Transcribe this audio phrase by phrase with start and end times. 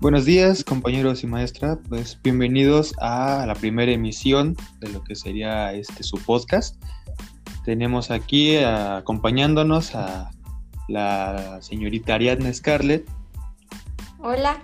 [0.00, 1.78] Buenos días, compañeros y maestra.
[1.90, 6.82] Pues bienvenidos a la primera emisión de lo que sería este su podcast.
[7.66, 10.30] Tenemos aquí acompañándonos a
[10.88, 13.06] la señorita Ariadna Scarlett.
[14.20, 14.62] Hola.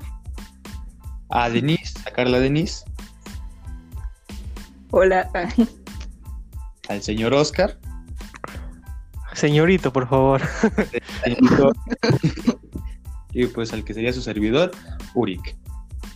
[1.29, 2.87] A Denise, a Carla Denise.
[4.91, 5.29] Hola.
[6.89, 7.79] Al señor Oscar.
[9.35, 10.41] Señorito, por favor.
[13.35, 14.73] y pues al que sería su servidor,
[15.17, 15.57] Uric.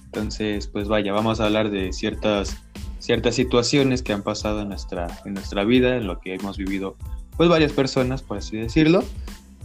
[0.04, 2.56] Entonces, pues vaya, vamos a hablar de ciertas,
[3.00, 6.96] ciertas situaciones que han pasado en nuestra, en nuestra vida, en lo que hemos vivido,
[7.36, 9.02] pues varias personas, por así decirlo,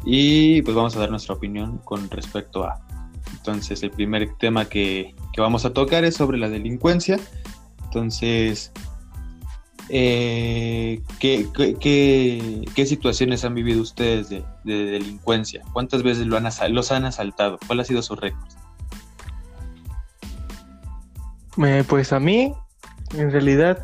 [0.05, 2.81] y pues vamos a dar nuestra opinión con respecto a.
[3.33, 7.19] Entonces, el primer tema que, que vamos a tocar es sobre la delincuencia.
[7.83, 8.71] Entonces,
[9.89, 11.47] eh, ¿qué,
[11.79, 15.63] qué, situaciones han vivido ustedes de, delincuencia?
[15.73, 17.59] ¿Cuántas veces lo han los han asaltado?
[17.67, 18.47] ¿Cuál ha sido su récord?
[21.63, 22.53] Eh, pues a mí,
[23.15, 23.83] en realidad,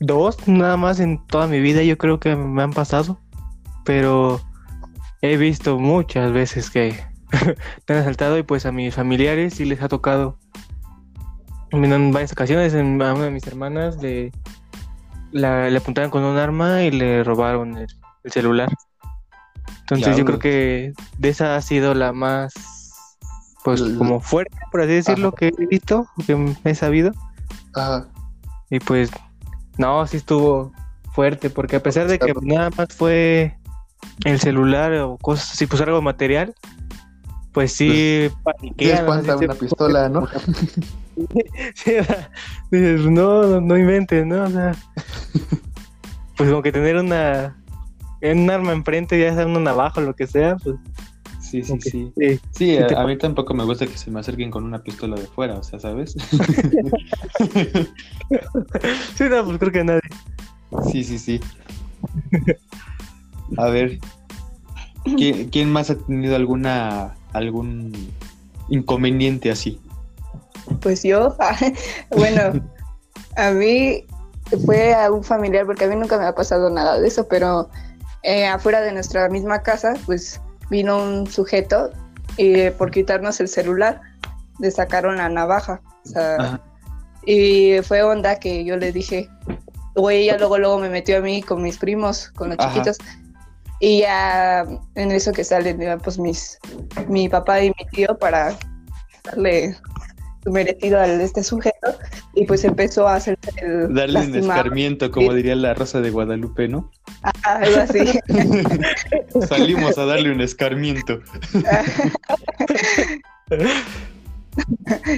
[0.00, 3.20] dos nada más en toda mi vida yo creo que me han pasado,
[3.84, 4.40] pero
[5.20, 7.04] he visto muchas veces que
[7.88, 10.38] me han asaltado y pues a mis familiares sí les ha tocado
[11.72, 14.30] en varias ocasiones en, a una de mis hermanas le,
[15.32, 17.88] le apuntaron con un arma y le robaron el,
[18.26, 18.68] celular.
[19.80, 22.52] Entonces yo creo que de esa ha sido la más,
[23.64, 27.12] pues como fuerte, por así decirlo, que he visto, que he sabido.
[27.74, 28.06] Ajá.
[28.70, 29.10] Y pues,
[29.78, 30.72] no, sí estuvo
[31.12, 33.56] fuerte, porque a pesar de que nada más fue
[34.24, 36.54] el celular o cosas así, pues algo material,
[37.52, 38.56] pues sí, pues,
[39.40, 40.26] una pistola, ¿no?
[43.10, 44.44] no, no inventes, ¿no?
[44.44, 44.72] O sea,
[46.36, 47.56] pues como que tener una
[48.22, 50.76] un arma enfrente, ya sea una navaja o lo que sea, pues.
[51.52, 52.12] Sí, sí, sí.
[52.52, 55.58] Sí, a, mí tampoco me gusta que se me acerquen con una pistola de fuera,
[55.58, 56.14] o sea, ¿sabes?
[59.14, 60.00] sí, no, pues creo que nadie.
[60.90, 61.42] Sí, sí, sí.
[63.58, 63.98] A ver,
[65.04, 67.92] ¿quién, ¿quién más ha tenido alguna algún
[68.70, 69.78] inconveniente así?
[70.80, 71.36] Pues yo,
[72.16, 72.66] bueno,
[73.36, 74.06] a mí
[74.64, 77.68] fue a un familiar, porque a mí nunca me ha pasado nada de eso, pero
[78.22, 80.40] eh, afuera de nuestra misma casa, pues
[80.72, 81.90] vino un sujeto
[82.38, 84.00] y por quitarnos el celular
[84.58, 85.80] le sacaron la navaja.
[87.26, 89.28] y fue onda que yo le dije,
[89.94, 92.96] o ella luego luego me metió a mí con mis primos, con los chiquitos.
[93.80, 96.58] Y ya en eso que salen, pues mis,
[97.08, 98.56] mi papá y mi tío para
[99.24, 99.76] darle
[100.46, 101.98] merecido a este sujeto
[102.34, 106.68] y pues empezó a hacer el darle un escarmiento como diría la Rosa de Guadalupe
[106.68, 106.90] no
[107.44, 108.20] algo así.
[109.48, 111.20] Salimos a darle un escarmiento.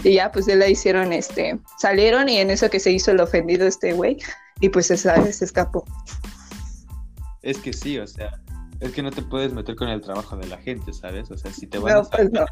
[0.04, 3.18] Y ya pues él la hicieron este salieron y en eso que se hizo el
[3.18, 4.16] ofendido este güey
[4.60, 5.84] y pues se, se escapó.
[7.42, 8.38] Es que sí o sea
[8.84, 11.30] es que no te puedes meter con el trabajo de la gente, ¿sabes?
[11.30, 12.02] O sea, si te van a...
[12.02, 12.46] Pues no.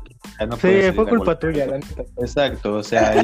[0.56, 2.02] sí, fue culpa tuya, la neta.
[2.16, 3.22] Exacto, o sea,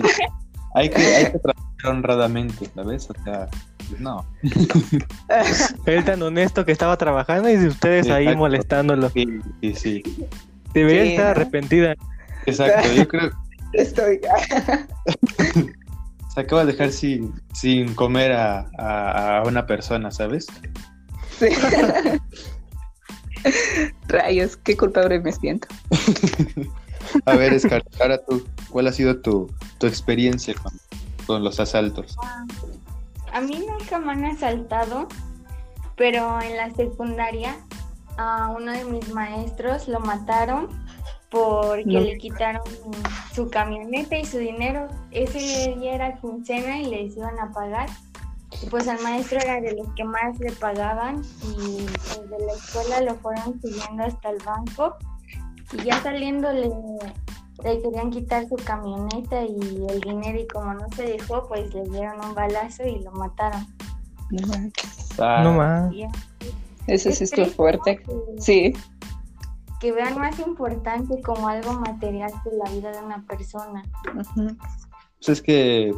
[0.74, 3.08] hay, que, hay que trabajar honradamente, ¿sabes?
[3.08, 3.48] O sea,
[3.88, 4.26] pues no.
[5.86, 9.08] Él tan honesto que estaba trabajando y ustedes ahí molestándolo.
[9.08, 9.26] Sí,
[9.62, 10.02] sí, sí.
[10.74, 11.94] Debería estar arrepentida.
[12.44, 13.30] Exacto, yo creo...
[13.72, 14.20] Estoy...
[16.34, 20.46] Se acaba de dejar sin, sin comer a, a, a una persona, ¿sabes?
[21.38, 21.46] Sí.
[24.08, 25.68] Rayos, qué culpable me siento.
[27.24, 29.50] A ver, Scar, ahora tú, ¿cuál ha sido tu,
[29.82, 30.54] experiencia
[31.26, 32.16] con, los asaltos?
[32.22, 32.44] Ah,
[33.32, 35.08] a mí nunca me han asaltado,
[35.96, 37.56] pero en la secundaria
[38.16, 40.68] a uno de mis maestros lo mataron
[41.30, 42.62] porque le quitaron
[43.34, 44.88] su camioneta y su dinero.
[45.10, 47.88] Ese día era quincena y les iban a pagar
[48.70, 53.00] pues el maestro era de los que más le pagaban y desde pues, la escuela
[53.02, 54.96] lo fueron siguiendo hasta el banco
[55.72, 56.70] y ya saliendo le,
[57.62, 62.24] querían quitar su camioneta y el dinero y como no se dejó pues le dieron
[62.24, 63.66] un balazo y lo mataron.
[64.30, 65.92] No más.
[66.86, 68.02] Eso sí estuvo fuerte.
[68.38, 68.72] sí.
[69.80, 73.84] Que vean más importante como algo material que la vida de una persona.
[74.12, 75.94] Pues es que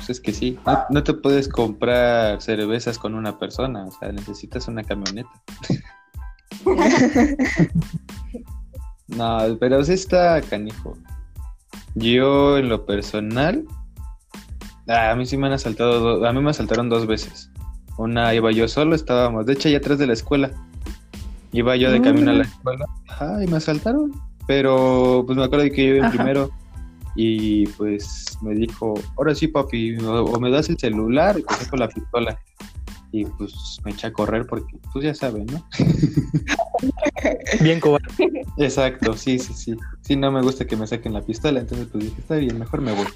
[0.00, 0.58] pues es que sí,
[0.88, 5.28] no, te puedes comprar cervezas con una persona, o sea, necesitas una camioneta.
[9.08, 10.96] no, pero sí está canijo.
[11.94, 13.66] Yo en lo personal,
[14.88, 17.50] a mí sí me han asaltado, a mí me asaltaron dos veces.
[17.98, 20.50] Una iba yo solo, estábamos, de hecho, allá atrás de la escuela.
[21.52, 22.48] Iba yo de camino a la mm.
[22.48, 24.12] escuela, ajá, y me asaltaron.
[24.46, 26.50] Pero pues me acuerdo de que yo iba primero
[27.14, 31.54] y pues me dijo, ahora sí papi, o, o me das el celular y te
[31.54, 32.38] saco la pistola.
[33.12, 35.64] Y pues me eché a correr porque pues ya saben, ¿no?
[37.60, 38.44] Bien cobarde.
[38.56, 39.76] Exacto, sí, sí, sí.
[40.02, 42.80] Sí, no me gusta que me saquen la pistola, entonces pues dije, está bien, mejor
[42.80, 43.06] me voy.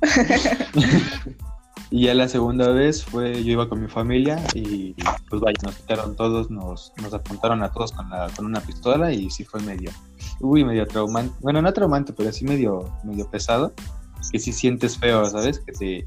[1.90, 4.94] y ya la segunda vez fue, yo iba con mi familia y
[5.28, 9.12] pues vaya, nos quitaron todos, nos, nos apuntaron a todos con, la, con una pistola
[9.12, 9.90] y sí fue medio,
[10.42, 13.72] uy, medio traumante, bueno, no traumante, pero sí medio, medio pesado,
[14.30, 15.60] que sí sientes feo, ¿sabes?
[15.60, 16.06] Que te,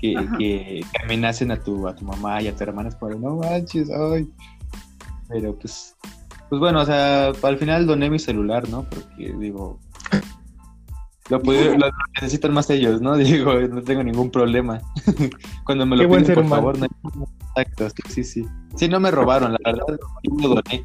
[0.00, 3.14] que, que, que amenacen a tu, a tu mamá y a tu hermana, es como,
[3.14, 4.28] no manches, ay.
[5.28, 5.96] Pero pues,
[6.48, 8.84] pues bueno, o sea, al final doné mi celular, ¿no?
[8.84, 9.78] Porque digo,
[11.30, 11.40] lo,
[12.14, 13.16] necesitan más ellos, ¿no?
[13.18, 14.80] Digo, no tengo ningún problema.
[15.64, 16.56] Cuando me lo Qué piden, por humano.
[16.56, 16.86] favor, no
[17.56, 18.48] hay Exacto, sí, sí, sí.
[18.76, 20.82] Sí, no me robaron, la verdad, yo lo doné.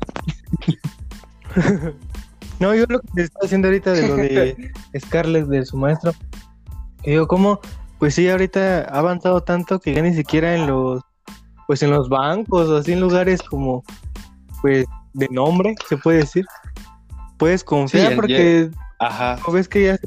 [2.59, 6.13] No, yo lo que te estaba haciendo ahorita de lo de Scarlett, de su maestro,
[7.03, 7.59] que digo, ¿cómo?
[7.99, 11.01] Pues sí, ahorita ha avanzado tanto que ya ni siquiera en los,
[11.65, 13.83] pues en los bancos o así en lugares como,
[14.61, 16.45] pues, de nombre, se puede decir,
[17.37, 18.69] puedes confiar Sí, porque
[18.99, 19.99] Ajá, ves que ya,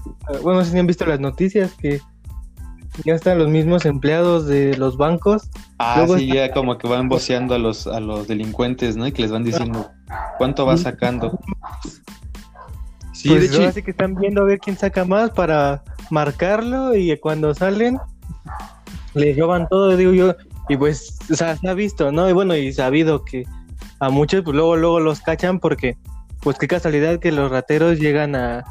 [0.42, 2.00] bueno, no sé si han visto las noticias que
[3.04, 5.48] ya están los mismos empleados de los bancos.
[5.78, 9.06] Ah, Luego sí, ya como que van voceando a los, a los delincuentes, ¿no?
[9.06, 9.90] Y que les van diciendo
[10.38, 11.38] cuánto va sacando.
[13.22, 15.82] Sí, pues de hecho, ahora sí que están viendo a ver quién saca más para
[16.10, 17.98] marcarlo y cuando salen
[19.14, 20.34] les roban todo, digo yo,
[20.68, 22.28] y pues, o sea, se ha visto, ¿no?
[22.28, 23.44] Y bueno, y sabido que
[23.98, 25.96] a muchos pues luego, luego los cachan porque,
[26.40, 28.64] pues qué casualidad que los rateros llegan a,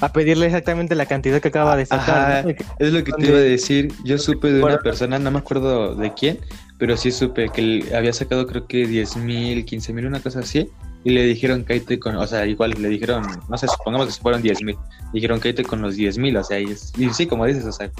[0.00, 2.30] a pedirle exactamente la cantidad que acaba de sacar.
[2.30, 2.42] Ajá.
[2.42, 2.50] ¿no?
[2.50, 3.92] Y que- es lo que te iba a decir.
[4.04, 6.38] Yo supe de una persona, no me acuerdo de quién,
[6.78, 10.40] pero sí supe que él había sacado creo que 10 mil, 15 mil, una cosa
[10.40, 10.68] así.
[11.04, 14.20] Y le dijeron cállate con, o sea, igual le dijeron, no sé, supongamos que se
[14.20, 14.76] fueron 10 mil.
[15.12, 17.72] Dijeron cállate con los 10 mil, o sea, y, es- y sí, como dices, o
[17.72, 17.90] sea,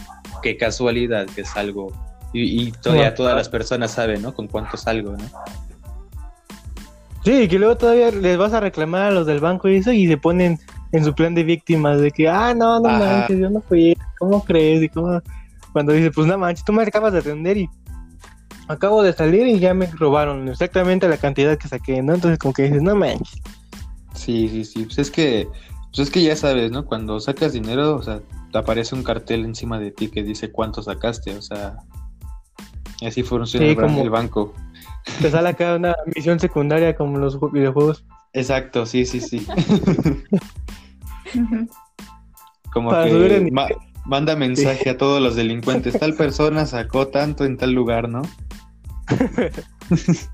[0.43, 1.93] qué casualidad que es algo.
[2.33, 3.17] Y, y todavía Bueno.
[3.17, 4.35] todas las personas saben, ¿no?
[4.35, 5.25] Con cuánto salgo, ¿no?
[7.25, 9.93] Sí, y que luego todavía les vas a reclamar a los del banco y eso
[9.93, 10.59] y se ponen
[10.93, 12.99] en su plan de víctimas de que, ah, no, no Ajá.
[12.99, 14.83] manches, yo no fui, ¿cómo crees?
[14.83, 15.21] Y cómo...
[15.73, 17.69] Cuando dice, pues no manches, tú me acabas de atender y
[18.69, 22.15] acabo de salir y ya me robaron exactamente la cantidad que saqué, ¿no?
[22.15, 23.41] Entonces como que dices, no manches.
[24.15, 24.85] Sí, sí, sí.
[24.85, 25.49] Pues es que,
[25.95, 26.85] pues es que ya sabes, ¿no?
[26.85, 28.21] Cuando sacas dinero, o sea,
[28.53, 31.77] te aparece un cartel encima de ti que dice cuánto sacaste, o sea,
[33.01, 34.55] y así funciona Sí, el, ban- como- el banco.
[35.23, 38.05] Te sale acá una misión secundaria como los ju- videojuegos.
[38.35, 39.47] Exacto, sí, sí, sí.
[42.73, 43.69] Como Para que subir el ma-
[44.05, 48.23] manda mensaje a todos los delincuentes, tal persona sacó tanto en tal lugar, ¿no?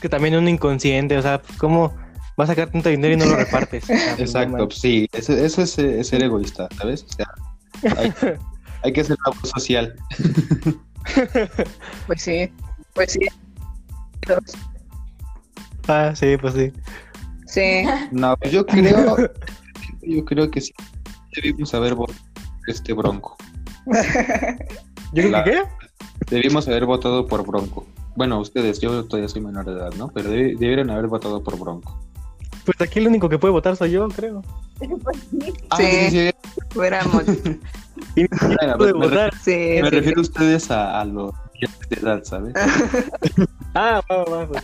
[0.00, 1.96] Que también un inconsciente, o sea, ¿cómo
[2.36, 3.86] vas a sacar tanto dinero y no lo repartes?
[3.86, 7.06] Pues, no Exacto, sí, eso, eso es, eh, es ser egoísta, ¿sabes?
[7.08, 7.26] O sea,
[7.96, 8.12] hay,
[8.82, 9.94] hay que hacer labor social.
[12.06, 12.52] Pues sí,
[12.92, 13.20] pues sí.
[15.88, 16.72] Ah, sí, pues sí.
[17.46, 19.16] Sí, No, pues yo creo,
[20.02, 20.72] yo creo que sí
[21.36, 22.18] debimos haber votado
[22.66, 23.36] este bronco.
[25.14, 25.62] Yo creo La- que qué?
[26.30, 27.86] Debimos haber votado por Bronco.
[28.16, 30.08] Bueno, ustedes, yo todavía soy menor de edad, ¿no?
[30.14, 31.98] Pero debi- debieron haber votado por Bronco.
[32.64, 34.42] Pues aquí el único que puede votar soy yo, creo.
[34.78, 35.52] Pues sí.
[35.70, 36.10] Ah, Sí.
[36.10, 36.30] sí,
[36.70, 37.24] fuéramos.
[38.16, 39.32] Y Bueno, puede me, me votar.
[39.42, 41.32] Sí, refiero, me sí, refiero a ustedes a, a los
[41.88, 42.54] de edad, ¿sabes?
[43.76, 44.62] Ah, va, va, va, pues.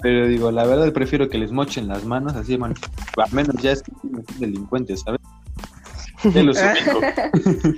[0.00, 2.72] Pero digo, la verdad prefiero que les mochen las manos, así, man,
[3.16, 5.20] al menos ya es que son delincuentes, ¿sabes?
[6.42, 7.00] Los ubico.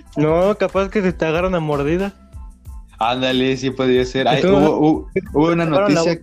[0.17, 2.15] No, capaz que se te agarran a mordida.
[2.99, 4.27] Ándale, sí podría ser.
[4.53, 6.21] Hubo, hubo- hubo una noticia.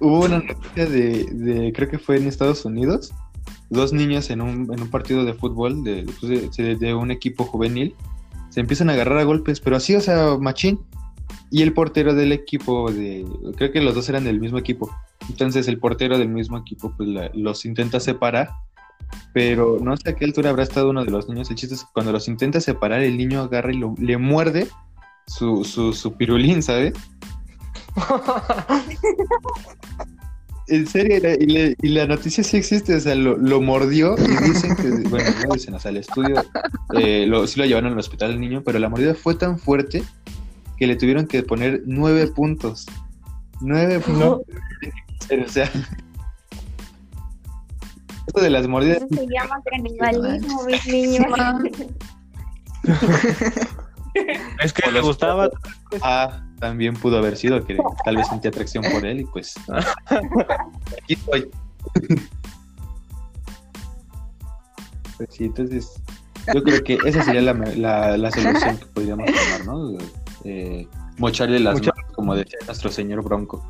[0.00, 3.12] Hubo una noticia de, de- creo que fue en Estados Unidos,
[3.68, 7.44] dos niños en un, en un partido de fútbol de, pues, de, de un equipo
[7.44, 7.94] juvenil
[8.50, 10.80] se empiezan a agarrar a golpes, pero así, o sea, machín.
[11.50, 14.90] Y el portero del equipo, de, creo que los dos eran del mismo equipo.
[15.28, 18.50] Entonces el portero del mismo equipo pues la- los intenta separar,
[19.32, 21.50] pero no sé a qué altura habrá estado uno de los niños.
[21.50, 24.68] El chiste es que cuando los intenta separar, el niño agarra y lo- le muerde
[25.26, 26.92] su, su, su pirulín, ¿sabes?
[30.70, 33.62] En serio, y la, y la- y la noticia sí existe, o sea, lo, lo
[33.62, 36.44] mordió y dicen que, bueno, no dicen, o sea, el estudio,
[36.92, 40.02] eh, lo, sí lo llevaron al hospital al niño, pero la mordida fue tan fuerte
[40.76, 42.84] que le tuvieron que poner nueve puntos.
[43.60, 44.40] Nueve puntos.
[45.46, 45.70] O sea,
[48.28, 51.26] esto de las mordidas, Eso se llama canibalismo, mis niños.
[54.62, 55.48] Es que le gustaba.
[56.02, 59.54] ah, también pudo haber sido que tal vez sentía atracción por él y pues
[61.02, 61.48] aquí estoy.
[65.16, 66.02] Pues sí, entonces
[66.52, 69.98] yo creo que esa sería la, la, la solución que podríamos tomar, ¿no?
[70.44, 73.64] Eh, mocharle las Mochar- manos, como decía nuestro señor Bronco.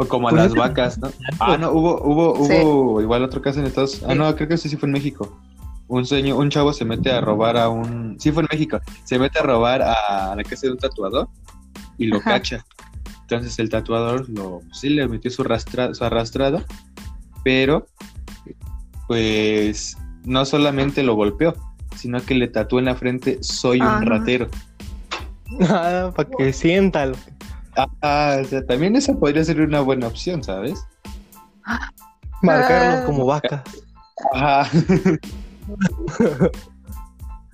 [0.00, 1.10] O como a Pues las vacas, ¿no?
[1.40, 2.54] Ah, no, hubo, hubo, Sí.
[2.64, 5.38] hubo igual otro caso en Estados Ah, no, creo que ese sí fue en México.
[5.88, 8.16] Un sueño, un chavo se mete a robar a un.
[8.18, 8.80] Sí, fue en México.
[9.04, 11.28] Se mete a robar a la casa de un tatuador
[11.98, 12.30] y lo Ajá.
[12.34, 12.64] cacha.
[13.22, 16.64] Entonces el tatuador lo, sí le metió su, rastra, su arrastrada,
[17.44, 17.86] pero
[19.06, 21.54] pues no solamente lo golpeó,
[21.96, 24.10] sino que le tatuó en la frente soy Ah, un no.
[24.10, 24.48] ratero.
[25.68, 27.16] Ah, para que siéntalo.
[28.02, 30.86] Ah, o sea, también esa podría ser una buena opción, ¿sabes?
[32.42, 33.04] Marcarlo Ah.
[33.06, 33.62] como vaca.
[34.34, 34.68] Ajá.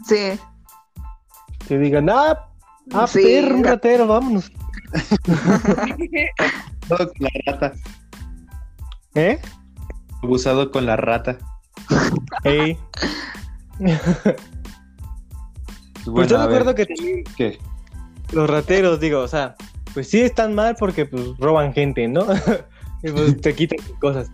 [0.06, 0.38] Sí.
[1.68, 2.48] Que digan, ah,
[2.92, 3.22] ah Sí.
[3.22, 4.50] perro, un ratero, vámonos.
[6.88, 7.72] Abusado con la rata.
[9.14, 9.40] ¿Eh?
[10.22, 11.38] Abusado con la rata.
[12.44, 12.78] Ey.
[16.06, 17.58] Bueno, yo recuerdo que también ¿qué?
[18.30, 19.56] los rateros, digo, o sea,
[19.96, 22.26] pues sí están mal porque pues roban gente, ¿no?
[23.02, 24.28] y pues te quitan cosas.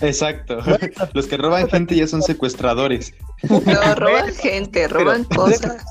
[0.00, 0.58] Exacto.
[1.14, 3.12] Los que roban gente ya son secuestradores.
[3.48, 3.60] No,
[3.96, 5.84] roban gente, roban Pero- cosas.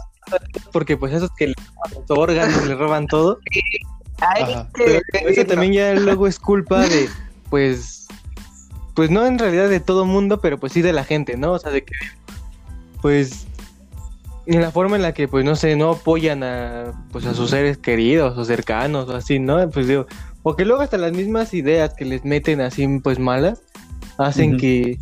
[0.72, 3.40] Porque pues esos que le roban los órganos, le roban todo.
[4.22, 7.10] Ay, qué Pero eso también ya luego es culpa de,
[7.50, 8.08] pues,
[8.96, 11.52] pues no en realidad de todo mundo, pero pues sí de la gente, ¿no?
[11.52, 11.94] O sea, de que,
[13.02, 13.48] pues,
[14.56, 17.52] en la forma en la que, pues, no sé, no apoyan a, pues, a sus
[17.52, 19.70] seres queridos o cercanos o así, ¿no?
[19.70, 20.08] Pues digo,
[20.44, 23.62] o que luego hasta las mismas ideas que les meten así, pues, malas,
[24.18, 24.98] hacen que,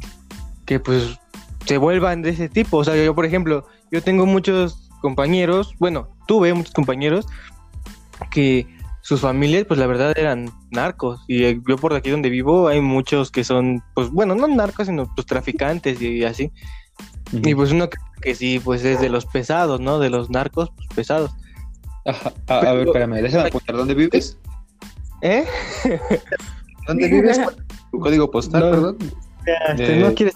[0.65, 1.19] que, pues,
[1.65, 2.77] se vuelvan de ese tipo.
[2.77, 7.25] O sea, yo, por ejemplo, yo tengo muchos compañeros, bueno, tuve muchos compañeros
[8.31, 8.67] que
[9.01, 11.23] sus familias, pues la verdad eran narcos.
[11.27, 14.87] Y eh, yo por aquí donde vivo hay muchos que son, pues bueno, no narcos,
[14.87, 16.51] sino pues traficantes y, así.
[17.31, 19.99] Y pues uno que, que sí, pues es de los pesados, ¿no?
[19.99, 21.31] De los narcos, pues pesados.
[22.05, 22.31] Ajá.
[22.47, 23.75] A, a ver, espérame, déjame apuntar.
[23.75, 24.37] ¿Dónde vives?
[25.21, 25.45] ¿Eh?
[26.87, 27.37] ¿Dónde vives?
[27.39, 28.71] ¿Cuál es Tu código postal, No.
[28.71, 28.97] perdón.
[29.69, 30.35] Este, Eh, no quieres.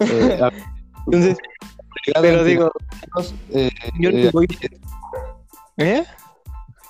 [0.00, 0.50] Eh, a-
[1.06, 1.36] Entonces,
[2.20, 2.70] pero digo,
[3.50, 4.46] eh, yo eh, voy.
[5.76, 6.04] ¿Eh?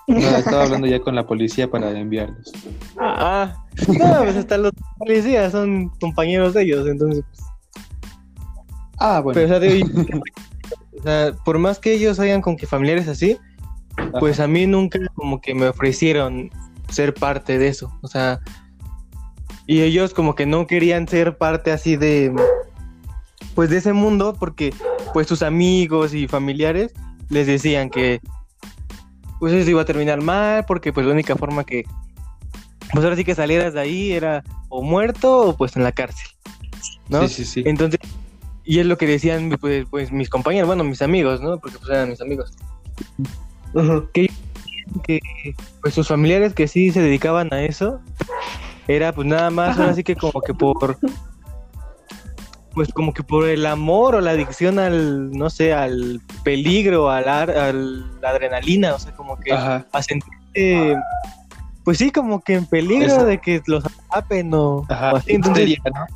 [0.06, 2.52] no, estaba hablando ya con la policía para enviarlos.
[3.00, 7.24] Ah, no, pues hasta los policías son compañeros de ellos, entonces.
[7.28, 7.42] pues,
[8.98, 9.34] Ah, bueno.
[9.34, 10.20] Pero, o sea, de-
[10.98, 13.36] o sea, por más que ellos hayan con que familiares así,
[14.20, 16.50] pues a mí nunca como que me ofrecieron
[16.90, 17.96] ser parte de eso.
[18.02, 18.40] O sea,
[19.66, 22.34] y ellos como que no querían ser parte así de,
[23.54, 24.74] pues de ese mundo, porque
[25.12, 26.92] pues sus amigos y familiares
[27.30, 28.20] les decían que
[29.40, 31.84] pues eso iba a terminar mal, porque pues la única forma que,
[32.92, 36.26] pues ahora sí que salieras de ahí era o muerto o pues en la cárcel.
[37.08, 37.26] ¿no?
[37.28, 37.62] Sí, sí, sí.
[37.66, 38.00] Entonces,
[38.64, 41.58] y es lo que decían pues, pues mis compañeros, bueno, mis amigos, ¿no?
[41.58, 42.52] Porque pues eran mis amigos.
[44.12, 44.30] Que,
[45.02, 45.20] que
[45.82, 48.00] pues sus familiares que sí se dedicaban a eso,
[48.88, 50.98] era pues nada más, ahora sí que como que por
[52.74, 57.28] pues como que por el amor o la adicción al, no sé, al peligro, al,
[57.28, 59.86] ar- al la adrenalina, o sea, como que Ajá.
[59.92, 60.96] a sentirse,
[61.84, 66.06] pues sí, como que en peligro de que los atrapen o, o así, entonces ¿no?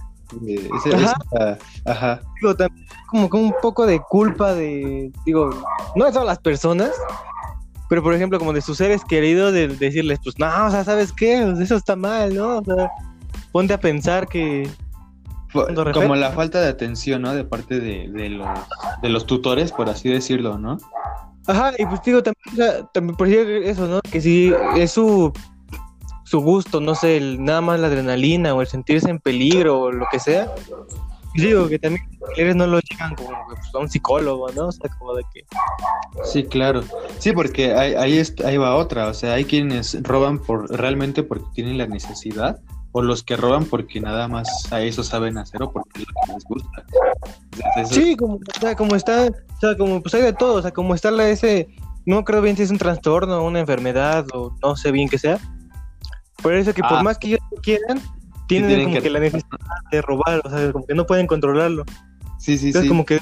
[0.47, 1.15] Eh, ese- Ajá.
[1.33, 2.21] esa- ajá.
[2.41, 5.51] digo, también como que un poco de culpa de, digo,
[5.97, 6.91] no de todas las personas,
[7.89, 11.13] pero por ejemplo, como de sus seres queridos, de decirles, pues no, o sea, ¿sabes
[11.13, 11.43] qué?
[11.45, 12.59] Pues, eso está mal, ¿no?
[12.59, 12.91] O sea,
[13.53, 14.69] ponte a pensar que,
[15.95, 17.35] Como la falta de atención, ¿no?
[17.35, 18.47] De parte de, de los,
[19.01, 20.77] de los tutores, por así decirlo, ¿no?
[21.47, 24.01] ajá, y pues digo, también, o sea, también por decir eso, ¿no?
[24.03, 25.33] Que sí, es su,
[26.29, 29.93] su gusto, no sé, el, nada más la adrenalina o el sentirse en peligro o
[29.93, 30.53] lo que sea.
[31.35, 32.05] Y digo que también
[32.37, 34.69] los no lo llegan como pues, a un psicólogo, ¿no?
[34.69, 35.45] O sea, como de que...
[36.25, 36.83] Sí, claro.
[37.19, 39.09] Sí, porque ahí, ahí, ahí va otra.
[39.09, 42.59] O sea, hay quienes roban por realmente porque tienen la necesidad,
[42.93, 46.15] o los que roban porque nada más a eso saben hacer o porque es lo
[46.27, 46.85] que les gusta.
[47.53, 50.63] Entonces, Sí, como, o sea, como está, o sea, como pues hay de todo, o
[50.63, 51.69] sea, como está la ese,
[52.07, 55.39] no creo bien si es un trastorno, una enfermedad o no sé bien qué sea.
[56.43, 57.03] Pero eso que por Ah.
[57.03, 58.01] más que ellos quieran,
[58.47, 59.11] tienen, tienen como que- que...
[59.11, 59.49] la necesidad
[59.91, 61.85] de robar, o sea, como que no pueden controlarlo.
[62.39, 62.89] sí, sí, Entonces sí.
[62.89, 63.21] como que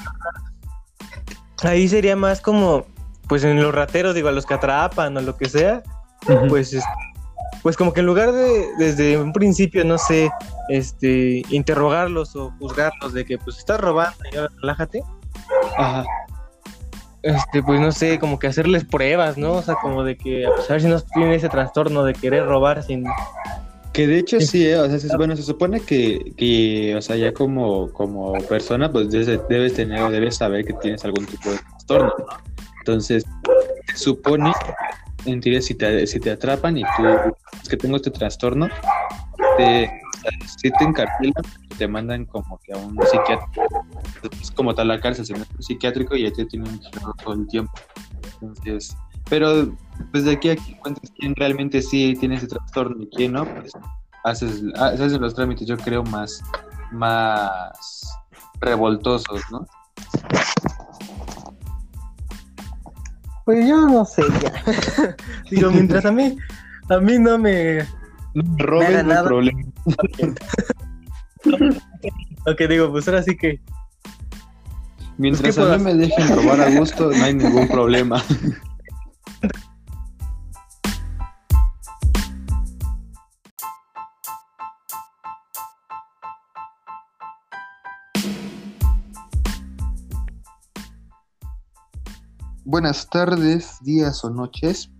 [1.63, 2.85] ahí sería más como,
[3.27, 5.81] pues en los rateros, digo, a los que atrapan o lo que sea,
[6.49, 6.87] pues este,
[7.63, 10.29] pues como que en lugar de desde un principio no sé
[10.69, 15.01] este interrogarlos o juzgarlos de que pues estás robando y ahora relájate
[15.77, 16.03] Ajá.
[17.23, 20.69] Este pues no sé como que hacerles pruebas no o sea como de que pues,
[20.69, 23.05] a ver si no tienen ese trastorno de querer robar sin
[23.93, 24.77] Que de hecho sí, ¿eh?
[24.77, 29.09] o sea, se, bueno, se supone que, que, o sea, ya como, como persona, pues
[29.09, 32.25] debes, debes tener o debes saber que tienes algún tipo de trastorno, ¿no?
[32.79, 33.25] Entonces,
[33.87, 34.53] se supone,
[35.25, 37.07] en teoría, si te, si te atrapan y tú,
[37.59, 38.69] es que tengo este trastorno,
[39.57, 39.91] te,
[40.45, 41.33] si te encarcelan,
[41.77, 43.85] te mandan como que a un psiquiátrico.
[44.41, 46.79] Es como tal la cárcel, se mete un psiquiátrico y ya te tienen
[47.23, 47.71] todo el tiempo.
[48.41, 48.95] Entonces,
[49.29, 49.75] pero
[50.11, 53.45] pues de aquí a que encuentres quién realmente sí tiene ese trastorno y quién no,
[53.45, 53.73] pues
[54.23, 56.41] haces, haces los trámites, yo creo, más,
[56.91, 58.09] más
[58.59, 59.65] revoltosos, ¿no?
[63.45, 65.15] Pues yo no sé ya.
[65.49, 66.37] Digo, mientras a mí,
[66.89, 67.79] a mí no me,
[68.37, 69.61] No robes mi problema.
[72.45, 73.59] Ok, digo, pues ahora sí que.
[75.17, 78.23] Mientras ¿qué a mí me dejen robar a gusto, no hay ningún problema.
[92.63, 94.91] Buenas tardes, días o noches.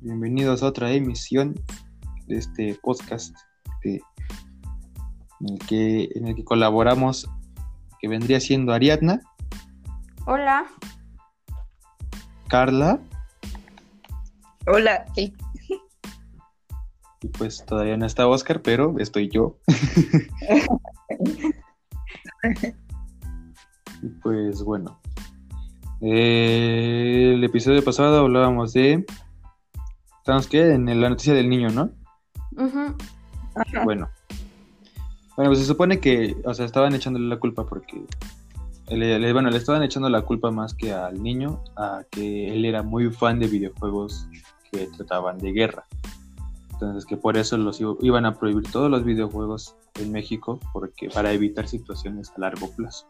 [0.00, 1.54] Bienvenidos a otra emisión
[2.28, 3.34] de este podcast
[3.82, 4.00] de-
[5.40, 7.28] en, el que, en el que colaboramos,
[8.00, 9.20] que vendría siendo Ariadna,
[10.26, 10.66] Hola.
[12.48, 13.00] Carla
[14.66, 15.04] Hola.
[15.14, 15.34] sí.
[17.22, 19.58] y pues todavía no está Oscar, pero estoy yo.
[24.02, 25.00] y pues bueno.
[26.00, 29.04] Eh, el episodio pasado hablábamos de...
[30.18, 30.74] ¿Estamos qué?
[30.74, 31.90] En la noticia del niño, ¿no?
[32.58, 32.94] Ajá.
[33.84, 34.08] Bueno.
[35.36, 38.02] Bueno, pues se supone que, o sea, estaban echándole la culpa porque,
[38.88, 42.64] le- le- bueno, le estaban echando la culpa más que al niño, a que él
[42.64, 44.26] era muy fan de videojuegos
[44.72, 45.84] que trataban de guerra.
[46.72, 51.32] Entonces, que por eso los iban a prohibir todos los videojuegos en México, porque para
[51.32, 53.06] evitar situaciones a largo plazo.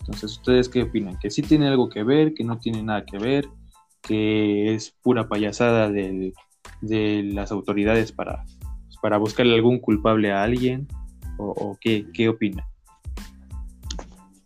[0.00, 1.18] Entonces, ¿ustedes qué opinan?
[1.18, 2.34] ¿Que sí tiene algo que ver?
[2.34, 3.48] ¿Que no tiene nada que ver?
[4.02, 6.34] ¿Que es pura payasada del-
[6.82, 8.44] de las autoridades para
[9.04, 10.88] para buscarle algún culpable a alguien?
[11.36, 12.66] ¿O, o qué, qué opina?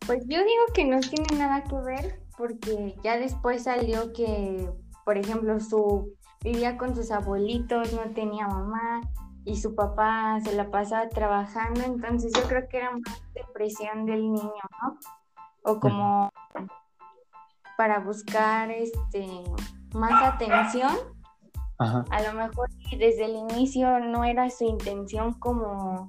[0.04, 4.68] Pues yo digo que no tiene nada que ver porque ya después salió que,
[5.04, 9.02] por ejemplo, su vivía con sus abuelitos, no tenía mamá
[9.44, 14.22] y su papá se la pasaba trabajando, entonces yo creo que era más depresión del
[14.22, 14.98] niño, ¿no?
[15.62, 16.32] O como
[17.76, 19.24] para buscar este
[19.94, 20.96] más atención
[21.78, 22.04] Ajá.
[22.10, 26.08] a lo mejor desde el inicio no era su intención como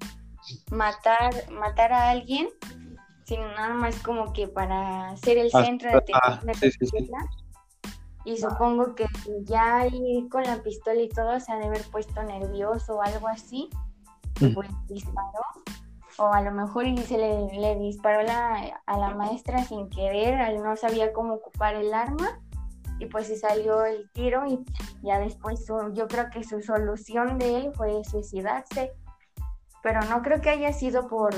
[0.72, 2.48] matar, matar a alguien,
[3.26, 6.66] sino nada más como que para ser el Ah, centro de atención ah, de sí,
[6.66, 6.88] la sí, sí.
[6.90, 7.18] fiesta.
[8.26, 9.06] Y supongo que
[9.44, 9.86] ya
[10.30, 13.70] con la pistola y todo se ha de haber puesto nervioso o algo así,
[14.40, 14.54] y Mm.
[14.56, 15.42] pues disparó.
[16.18, 20.60] O a lo mejor y se le, le disparó la- a la maestra sin querer,
[20.60, 22.40] no sabía cómo ocupar el arma
[23.00, 24.60] y pues se salió el tiro y
[25.02, 28.92] ya después su- yo creo que su solución de él fue suicidarse,
[29.82, 31.34] pero no creo que haya sido por...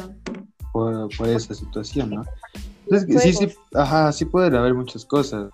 [0.74, 2.24] Por, por esa situación, ¿no?
[2.90, 5.50] Sí, sí, ajá, sí pueden haber muchas cosas.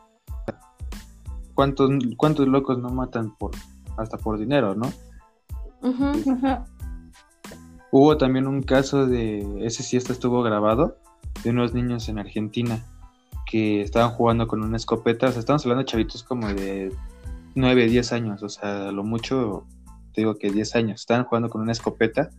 [1.53, 3.51] ¿Cuántos, cuántos locos no matan por
[3.97, 4.91] hasta por dinero, no?
[7.91, 10.97] Hubo también un caso de, ese sí esto estuvo grabado,
[11.43, 12.83] de unos niños en Argentina
[13.49, 16.93] que estaban jugando con una escopeta, o sea, estamos hablando de chavitos como de
[17.55, 19.65] 9, 10 años, o sea, lo mucho,
[20.13, 22.29] te digo que 10 años, estaban jugando con una escopeta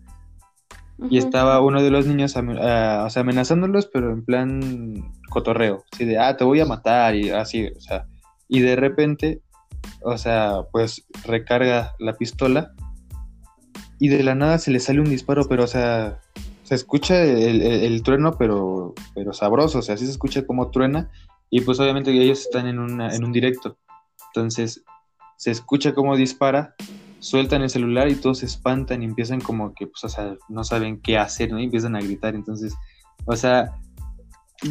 [1.11, 6.05] y estaba uno de los niños ah, o sea, amenazándolos, pero en plan cotorreo, así
[6.05, 8.07] de, ah, te voy a matar y así, o sea,
[8.47, 9.41] y de repente,
[10.03, 12.73] o sea, pues recarga la pistola
[13.99, 16.21] y de la nada se le sale un disparo, pero, o sea,
[16.69, 21.11] se escucha el, el- trueno, pero, pero sabroso, o sea, sí se escucha como truena
[21.49, 23.79] y pues obviamente ellos están en, una, en un directo,
[24.35, 24.83] entonces
[25.39, 26.75] se escucha como dispara
[27.21, 30.63] sueltan el celular y todos se espantan y empiezan como que, pues, o sea, no
[30.63, 31.59] saben qué hacer, ¿no?
[31.59, 32.35] Y empiezan a gritar.
[32.35, 32.75] Entonces,
[33.25, 33.73] o sea,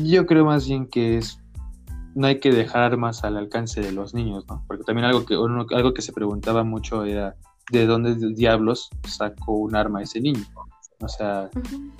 [0.03, 1.39] yo creo más bien que es,
[2.15, 4.63] no hay que dejar armas al alcance de los niños, ¿no?
[4.67, 7.35] Porque también algo que, uno- algo que se preguntaba mucho era,
[7.71, 10.45] ¿de dónde diablos sacó un arma ese niño?
[11.01, 11.91] O sea, Ujú.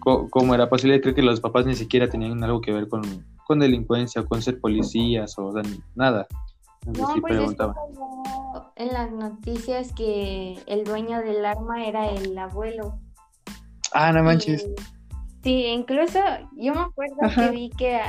[0.00, 1.00] co- ¿cómo era posible?
[1.00, 3.02] Creo que los papás ni siquiera tenían algo que ver con,
[3.46, 5.62] con delincuencia o con ser policías o, o sea,
[5.94, 6.26] nada.
[6.86, 7.74] Entonces No, sí pues preguntaba.
[8.76, 12.98] en las noticias que el dueño del arma era el abuelo.
[13.92, 14.64] Ah, no manches.
[14.66, 14.74] Y-
[15.42, 16.18] sí, incluso
[16.56, 17.46] yo me acuerdo Ajá.
[17.46, 18.00] que vi que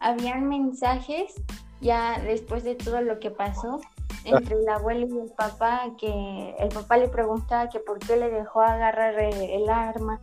[0.00, 1.34] habían mensajes
[1.80, 3.80] ya después de todo lo que pasó
[4.24, 8.30] entre el abuelo y el papá, que el papá le preguntaba que por qué le
[8.30, 10.20] dejó agarrar el arma.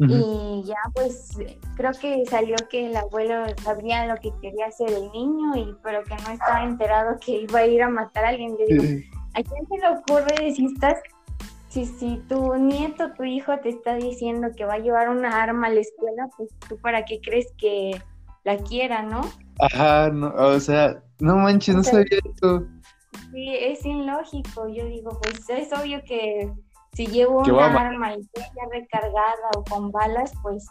[0.00, 1.36] Y ya pues
[1.76, 6.04] creo que salió que el abuelo sabía lo que quería hacer el niño, y pero
[6.04, 8.56] que no estaba enterado que iba a ir a matar a alguien.
[8.56, 9.04] Yo digo,
[9.34, 10.98] ¿a quién se le ocurre si estás,
[11.68, 15.66] si, si tu nieto, tu hijo te está diciendo que va a llevar una arma
[15.66, 18.00] a la escuela, pues tú para qué crees que
[18.44, 19.22] la quiera, ¿no?
[19.58, 22.64] Ajá, no, o sea, no manches, no sabía esto.
[23.32, 24.68] Sí, es ilógico.
[24.68, 26.52] Yo digo, pues es obvio que
[26.92, 30.66] si llevo una arma y ya recargada o con balas, pues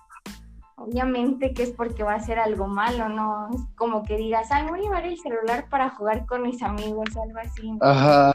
[0.76, 3.50] obviamente que es porque va a ser algo malo, ¿no?
[3.54, 7.10] Es como que digas, ay, voy a llevar el celular para jugar con mis amigos,
[7.17, 7.78] algo así.
[7.82, 8.34] Ajá.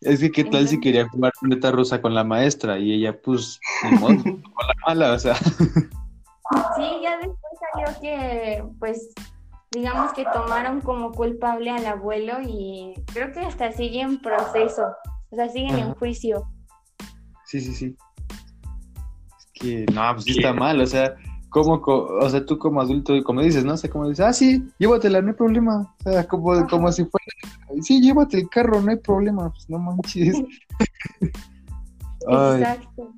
[0.00, 3.60] Es que qué tal si quería jugar neta rusa con la maestra y ella pues
[4.00, 5.34] con la mala, o sea.
[5.34, 9.14] Sí, ya después salió que pues
[9.72, 14.84] digamos que tomaron como culpable al abuelo y creo que hasta sigue en proceso,
[15.30, 16.44] o sea, siguen en juicio.
[17.46, 17.96] Sí, sí, sí.
[19.38, 21.14] Es que, no, pues sí está mal, o sea,
[21.48, 23.74] como, o sea, tú como adulto, como dices, ¿no?
[23.74, 25.94] O sea, como dices, ah, sí, llévatela, no hay problema.
[26.04, 27.26] O sea, como, como si fuera,
[27.82, 30.42] sí, llévate el carro, no hay problema, pues no manches.
[32.20, 33.12] Exacto.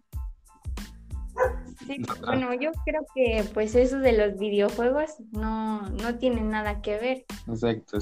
[1.86, 6.98] Sí, bueno, yo creo que pues eso de los videojuegos no, no tiene nada que
[6.98, 7.24] ver.
[7.48, 7.98] Exacto.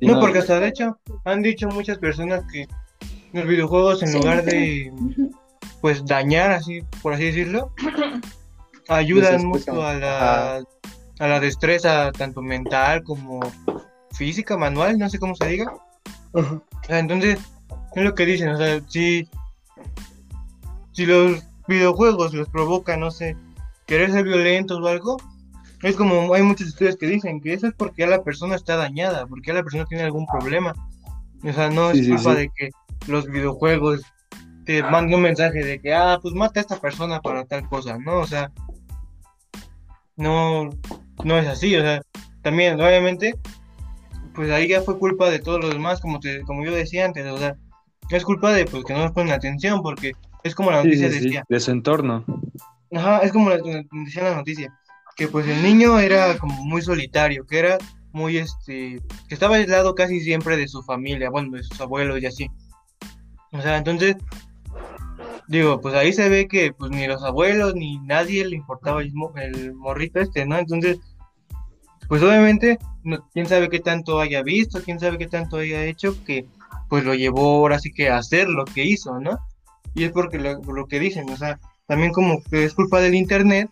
[0.00, 2.66] no, porque hasta de hecho han dicho muchas personas que
[3.32, 4.92] los videojuegos en lugar de
[5.80, 7.72] pues dañar, así por así decirlo,
[8.88, 10.64] ayudan mucho a la,
[11.18, 13.40] a la destreza tanto mental como
[14.12, 15.72] física, manual, no sé cómo se diga.
[16.88, 17.38] entonces,
[17.94, 19.28] es lo que dicen, o sea, si,
[20.92, 23.36] si los videojuegos les provoca, no sé,
[23.86, 25.16] querer ser violentos o algo,
[25.82, 28.76] es como hay muchos estudios que dicen que eso es porque ya la persona está
[28.76, 30.74] dañada, porque ya la persona tiene algún problema.
[31.42, 32.70] O sea, no es culpa de que
[33.06, 34.00] los videojuegos
[34.64, 37.98] te manden un mensaje de que, ah, pues mata a esta persona para tal cosa,
[37.98, 38.20] ¿no?
[38.20, 38.50] O sea,
[40.16, 40.70] no,
[41.22, 42.00] no es así, o sea,
[42.42, 43.34] también, obviamente,
[44.34, 47.26] pues ahí ya fue culpa de todos los demás, como, te, como yo decía antes,
[47.26, 47.56] o sea,
[48.10, 50.12] es culpa de pues, que no nos ponen atención, porque
[50.44, 51.42] es como la noticia decía.
[51.48, 52.24] de su entorno.
[52.92, 54.78] Ajá, es como la, decía la noticia.
[55.16, 57.78] Que pues el niño era como muy solitario, que era
[58.12, 59.00] muy este.
[59.26, 62.46] que estaba aislado casi siempre de su familia, bueno, de sus abuelos y así.
[63.52, 64.16] O sea, entonces.
[65.46, 69.12] Digo, pues ahí se ve que pues ni los abuelos ni nadie le importaba el,
[69.74, 70.56] morrito este, ¿no?
[70.56, 70.98] Entonces,
[72.08, 72.78] pues obviamente,
[73.34, 76.46] quién sabe qué tanto haya visto, quién sabe qué tanto haya hecho, que
[76.88, 79.38] pues lo llevó ahora sí que a hacer lo que hizo, ¿no?
[79.94, 83.14] Y es porque lo, lo, que dicen, o sea, también como que es culpa del
[83.14, 83.70] internet,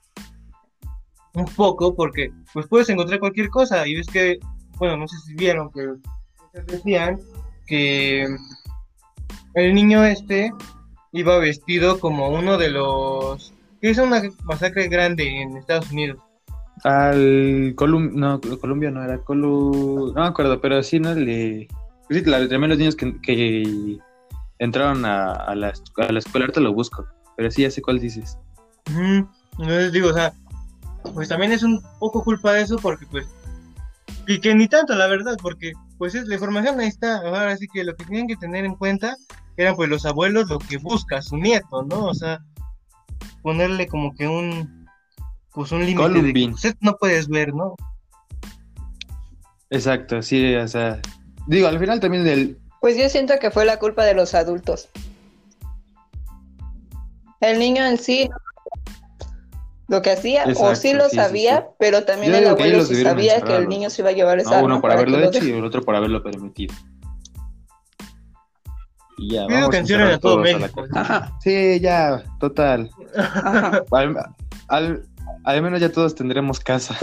[1.34, 4.38] un poco, porque pues puedes encontrar cualquier cosa y ves que,
[4.78, 5.88] bueno, no sé si vieron que
[6.66, 7.18] decían
[7.66, 8.26] que
[9.54, 10.52] el niño este
[11.12, 16.20] iba vestido como uno de los que hizo una masacre grande en Estados Unidos.
[16.84, 21.14] Al Colum no, Colombia no era Colu no me acuerdo, pero sí, ¿no?
[21.14, 21.68] Le...
[22.10, 23.98] Sí, la, también los niños que
[24.62, 27.04] entraron a, a, la, a la escuela, ahorita lo busco,
[27.36, 28.38] pero sí ya sé cuál dices.
[28.86, 30.32] Entonces digo, o sea,
[31.14, 33.26] pues también es un poco culpa de eso porque pues,
[34.28, 37.66] y que ni tanto la verdad, porque pues es, la información ahí está, ahora sí
[37.72, 39.16] que lo que tienen que tener en cuenta
[39.56, 42.06] eran pues los abuelos lo que busca su nieto, ¿no?
[42.06, 42.40] O sea,
[43.42, 44.86] ponerle como que un,
[45.52, 47.74] pues un límite de que usted no puedes ver, ¿no?
[49.70, 51.00] Exacto, sí, o sea,
[51.48, 54.88] digo, al final también del, pues yo siento que fue la culpa de los adultos.
[57.40, 58.28] El niño en sí
[59.86, 63.68] lo que hacía, o sí lo sabía, pero también el abuelo sí sabía que el
[63.68, 65.94] niño se iba a llevar esa no, Uno por haberlo hecho y el otro por
[65.94, 66.74] haberlo permitido.
[69.16, 70.84] Y ya, vamos a, a todo México.
[71.40, 72.90] Sí, ya, total.
[74.68, 75.06] Al,
[75.44, 76.96] al, menos ya todos tendremos casa.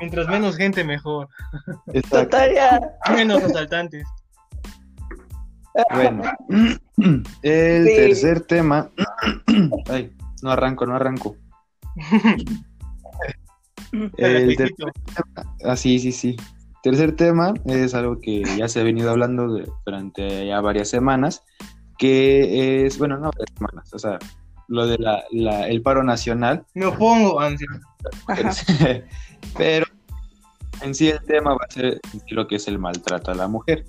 [0.00, 1.28] Mientras menos gente, mejor.
[2.08, 2.80] Total, ya.
[3.14, 4.06] Menos asaltantes.
[5.94, 6.22] Bueno,
[7.42, 8.90] el tercer tema.
[9.88, 11.36] Ay, no arranco, no arranco.
[13.92, 14.92] el tercer tema,
[15.64, 16.36] ah, sí, sí, sí.
[16.82, 21.44] Tercer tema es algo que ya se ha venido hablando durante ya varias semanas,
[21.96, 24.18] que es, bueno, no varias semanas, o sea,
[24.68, 26.64] lo de la, la el paro nacional.
[26.74, 27.38] Me opongo,
[29.56, 29.86] Pero
[30.80, 33.84] en sí el tema va a ser lo que es el maltrato a la mujer.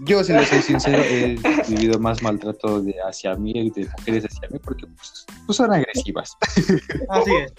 [0.00, 4.24] Yo, si le soy sincero, he vivido más maltrato de hacia mí y de mujeres
[4.24, 6.36] hacia mí porque pues, pues son agresivas.
[7.08, 7.52] Así es.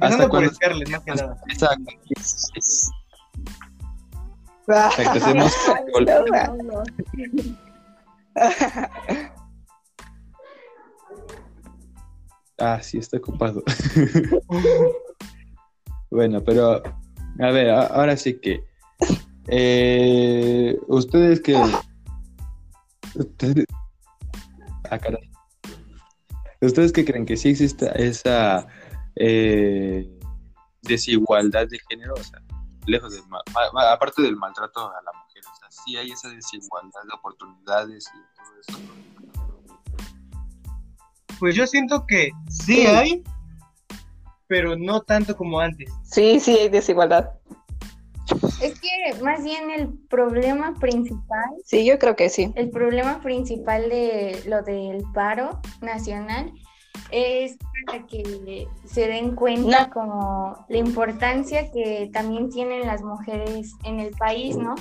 [0.00, 0.50] Hasta por cuando...
[0.90, 1.36] más que nada.
[1.48, 1.92] Exacto.
[4.66, 6.84] Exacto, hacemos Ay, no, no.
[12.58, 13.62] Ah, sí, está ocupado.
[16.10, 16.82] bueno, pero
[17.38, 18.69] a ver, ahora sí que
[19.50, 21.56] eh, ustedes que
[23.14, 23.66] ustedes,
[24.90, 25.30] ah, caray.
[26.60, 28.66] ustedes que creen que sí existe esa
[29.16, 30.08] eh,
[30.82, 32.40] desigualdad de género, o sea,
[32.86, 36.10] lejos de ma- ma- ma- aparte del maltrato a la mujer, o sea, sí hay
[36.12, 38.78] esa desigualdad de oportunidades y todo eso.
[41.38, 43.24] Pues yo siento que sí hay,
[44.46, 45.90] pero no tanto como antes.
[46.04, 47.30] Sí, sí, hay desigualdad.
[48.60, 52.52] Es que más bien el problema principal, Sí, yo creo que sí.
[52.56, 56.52] el problema principal de lo del paro nacional
[57.10, 59.90] es para que se den cuenta No.
[59.92, 64.74] como la importancia que también tienen las mujeres en el país, ¿no?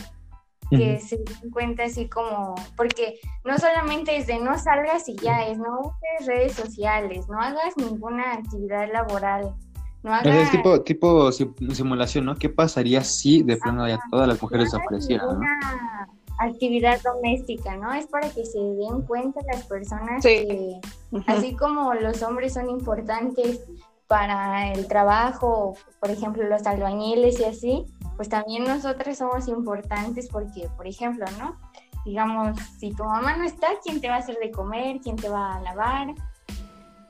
[0.71, 5.47] que se den cuenta así como, porque no solamente es de no salgas y ya
[5.47, 9.55] es, no uses redes sociales, no hagas ninguna actividad laboral,
[10.03, 12.35] no es tipo, tipo sim- simulación, ¿no?
[12.35, 15.33] ¿Qué pasaría si de plano ya todas las mujeres no desaparecieran, no?
[15.33, 16.09] ninguna
[16.39, 17.91] actividad doméstica, ¿no?
[17.93, 20.47] Es para que se den cuenta las personas Sí.
[20.47, 20.79] que
[21.27, 23.59] así como los hombres son importantes
[24.07, 27.85] para el trabajo, por ejemplo, los albañiles y así,
[28.15, 31.57] pues también nosotras somos importantes porque, por ejemplo, ¿no?
[32.05, 34.99] Digamos, si tu mamá no está, ¿quién te va a hacer de comer?
[35.03, 36.07] ¿Quién te va a lavar?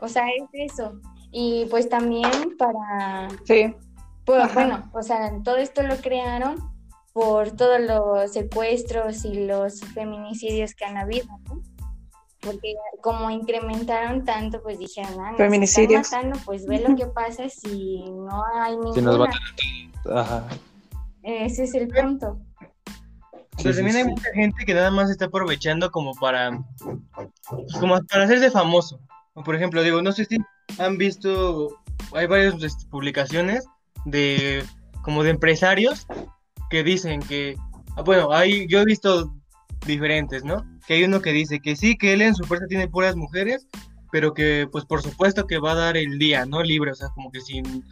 [0.02, 1.00] O sea, es eso.
[1.32, 3.76] Y pues también para, Sí.
[4.26, 4.54] pues, Ajá.
[4.54, 6.56] bueno, o sea, todo esto lo crearon
[7.14, 11.62] por todos los secuestros y los feminicidios que han habido, ¿no?
[12.42, 16.02] Porque como incrementaron tanto, pues dijeron, ah, nos Feminicidios.
[16.02, 19.18] están matando, pues ve lo que pasa si no hay Si nos ninguna.
[19.18, 20.18] matan a todos.
[20.18, 20.48] Ajá.
[21.22, 22.40] Ese es el punto.
[23.62, 24.10] Pero también sí, hay sí.
[24.12, 26.58] mucha gente que nada más se está aprovechando como para,
[27.50, 29.02] pues, como para hacerse famoso.
[29.34, 30.38] Por ejemplo, digo, no sé si
[30.78, 31.70] han visto,
[32.14, 33.66] hay varias este, publicaciones
[34.06, 34.64] de
[35.02, 36.06] como de empresarios
[36.70, 37.56] que dicen que,
[37.96, 39.34] ah, bueno, hay, yo he visto
[39.86, 40.66] diferentes, ¿no?
[40.88, 43.68] Que hay uno que dice que sí, que él en su fuerza tiene puras mujeres,
[44.12, 46.62] pero que pues por supuesto que va a dar el día, ¿no?
[46.62, 47.84] Libre, o sea, como que sin,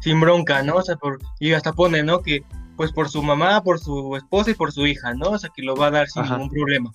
[0.00, 0.76] sin bronca, ¿no?
[0.76, 2.20] O sea, por, y hasta pone, ¿no?
[2.20, 2.42] Que
[2.76, 5.30] pues por su mamá, por su esposa y por su hija, ¿no?
[5.30, 6.36] O sea, que lo va a dar sin Ajá.
[6.36, 6.92] ningún problema.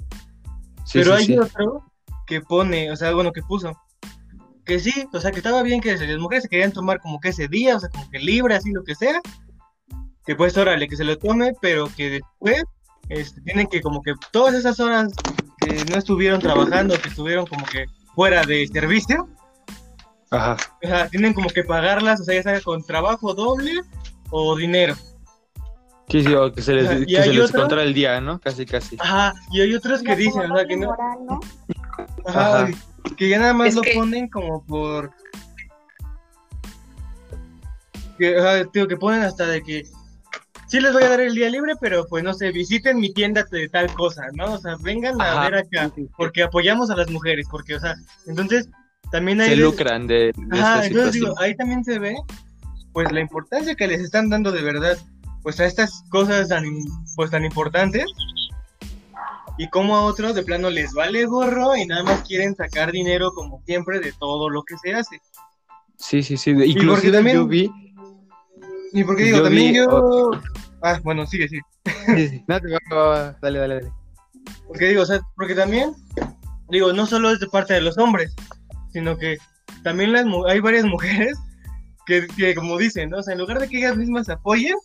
[0.86, 1.38] Sí, Pero sí, hay sí.
[1.38, 1.84] otro
[2.27, 3.71] que pone, o sea, bueno, que puso,
[4.65, 7.29] que sí, o sea, que estaba bien que las mujeres se querían tomar como que
[7.29, 9.19] ese día, o sea, como que libre, así lo que sea,
[10.25, 12.63] que pues órale, que se lo tome, pero que después
[13.09, 15.12] este, tienen que como que todas esas horas
[15.59, 19.27] que no estuvieron trabajando, que estuvieron como que fuera de servicio,
[20.31, 20.55] Ajá.
[20.83, 23.81] o sea, tienen como que pagarlas, o sea, ya sea con trabajo doble
[24.29, 24.95] o dinero.
[26.09, 27.93] Sí, sí, o que se les, Ajá, y que hay se les otro- controla el
[27.93, 28.39] día, ¿no?
[28.39, 28.95] Casi, casi.
[28.99, 31.39] Ajá, y hay otros que dicen, o sea, que no, moral, ¿no?
[32.25, 32.71] Ajá, Ajá.
[33.17, 35.12] que ya nada más Es lo que- ponen como por.
[38.17, 39.83] Que, ajá, digo, que ponen hasta de que
[40.67, 43.43] sí les voy a dar el día libre, pero pues no sé, visiten mi tienda
[43.51, 44.53] de tal cosa, ¿no?
[44.53, 45.49] O sea, vengan a Ajá.
[45.49, 47.95] ver acá, porque apoyamos a las mujeres, porque, o sea,
[48.27, 48.69] entonces
[49.12, 49.49] también hay.
[49.49, 51.13] Se lucran de, de Ajá, esta entonces situación.
[51.13, 52.15] digo, ahí también se ve,
[52.93, 54.97] pues la importancia que les están dando de verdad,
[55.41, 56.63] pues a estas cosas tan,
[57.15, 58.05] pues tan importantes,
[59.57, 63.31] y como a otros de plano les vale gorro y nada más quieren sacar dinero
[63.33, 65.19] como siempre de todo lo que se hace.
[65.97, 66.51] Sí, sí, sí.
[66.51, 67.71] Inclusive también- yo vi...
[68.93, 70.31] Y porque digo, Yo también vi yo...
[70.83, 71.61] Ah, bueno, sigue, sigue.
[72.15, 72.43] Sí.
[72.47, 72.59] No.
[73.41, 73.91] Dale, dale, dale.
[74.67, 75.93] Porque digo, o sea, porque también,
[76.69, 78.35] digo, no solo es de parte de los hombres,
[78.91, 79.37] sino que
[79.83, 81.37] también las hay varias mujeres
[82.05, 83.19] que, que, como dicen, ¿no?
[83.19, 84.75] O sea, en lugar de que ellas mismas se apoyen,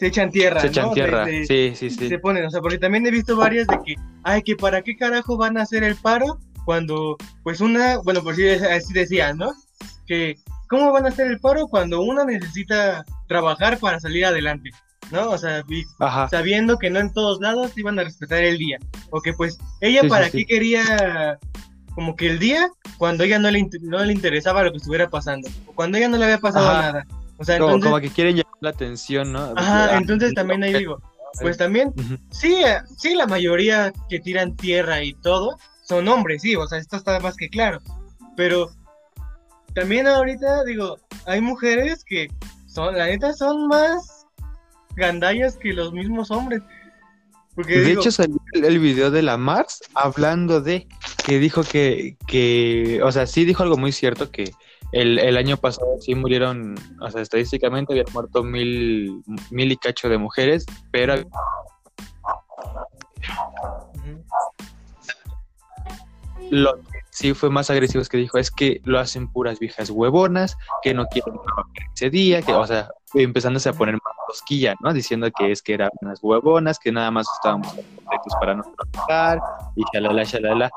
[0.00, 1.26] se echan tierra, Se echan tierra.
[1.26, 2.08] se- Sí, sí, sí.
[2.08, 4.96] se ponen, o sea, porque también he visto varias de que, ay, que para qué
[4.96, 9.52] carajo van a hacer el paro cuando, pues una, bueno, por si así decían, ¿no?
[10.06, 10.36] Que,
[10.68, 14.70] ¿cómo van a hacer el paro cuando una necesita trabajar para salir adelante?
[15.10, 15.28] ¿No?
[15.30, 15.82] O sea, y
[16.30, 18.78] sabiendo que no en todos lados iban a respetar el día.
[19.10, 20.38] O que pues ella Sí, para sí.
[20.38, 21.38] qué quería
[21.94, 25.48] como que el día cuando ella no le, no le interesaba lo que estuviera pasando.
[25.66, 26.80] O cuando ella no le había pasado Ajá.
[26.82, 27.06] nada.
[27.40, 27.90] O sea, Como, entonces...
[27.90, 29.54] como que quieren llamar la atención, ¿no?
[29.56, 31.00] Ajá, Ah, entonces también ahí digo,
[31.40, 31.92] pues también.
[32.30, 32.62] Sí,
[32.98, 37.18] sí, la mayoría que tiran tierra y todo son hombres, sí, o sea, esto está
[37.20, 37.80] más que claro.
[38.36, 38.70] Pero
[39.74, 42.28] también ahorita, digo, hay mujeres que
[42.66, 44.26] son, la neta, son más
[44.96, 46.60] gandallas que los mismos hombres.
[47.54, 50.86] Porque De digo, hecho, salió el, el video de la Mars hablando de
[51.24, 54.52] que dijo que, que, o sea, sí dijo algo muy cierto, que
[54.92, 60.08] el, el año pasado sí murieron, o sea, estadísticamente habían muerto mil, mil y cacho
[60.08, 61.14] de mujeres, pero...
[66.50, 69.90] Lo que sí fue más agresivo es que dijo, es que lo hacen puras viejas
[69.90, 74.74] huevonas, que no quieren trabajar ese día, que, o sea, empezándose a poner más cosquilla,
[74.80, 74.92] ¿no?
[74.92, 77.72] Diciendo que es que eran unas huevonas, que nada más estábamos
[78.40, 79.40] para no trabajar,
[79.76, 80.70] y shalala, shalala.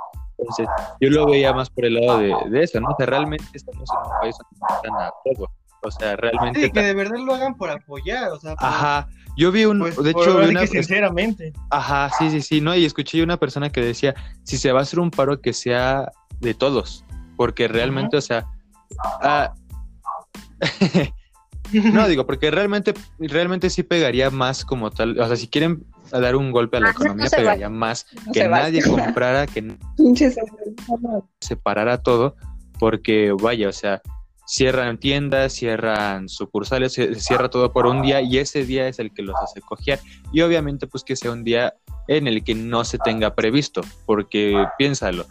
[0.43, 0.67] Entonces,
[0.99, 2.89] yo lo veía más por el lado de, de eso, ¿no?
[2.89, 5.49] O sea, realmente estamos en un país donde están a todo.
[5.81, 6.61] O sea, realmente...
[6.61, 9.79] Sí, que de verdad lo hagan por apoyar, o sea, por- Ajá, yo vi un,
[9.79, 11.53] pues, de hecho, vi una, que sinceramente.
[11.69, 12.75] Ajá, sí, sí, sí, ¿no?
[12.75, 16.11] Y escuché una persona que decía, si se va a hacer un paro, que sea
[16.39, 17.03] de todos,
[17.35, 18.45] porque realmente, o sea,
[19.21, 19.53] ah,
[21.73, 25.85] no digo, porque realmente, realmente sí pegaría más como tal, o sea, si quieren
[26.19, 27.41] dar un golpe a la Ah, no economía, se va.
[27.43, 28.59] pegaría más No que se va.
[28.59, 28.81] nadie
[29.17, 30.35] comprara, que Pinches
[31.39, 32.35] separara todo,
[32.79, 34.01] porque vaya, o sea,
[34.45, 39.13] cierran tiendas, cierran sucursales, se cierra todo por un día y ese día es el
[39.13, 39.99] que los hace cojear.
[40.31, 41.73] Y obviamente pues que sea un día
[42.07, 45.25] en el que no se tenga previsto, porque piénsalo,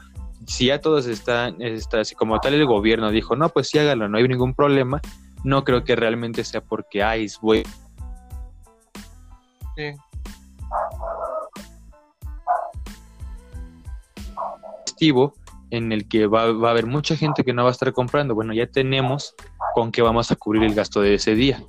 [0.47, 4.09] si ya todos están, está, así como tal el gobierno dijo, no, pues sí hágalo,
[4.09, 5.01] no hay ningún problema,
[5.45, 7.63] no creo que realmente sea porque, ay, voy
[9.77, 9.93] Sí.
[15.71, 18.35] En el que va, va a haber mucha gente que no va a estar comprando.
[18.35, 19.35] Bueno, ya tenemos
[19.75, 21.63] con qué vamos a cubrir el gasto de ese día,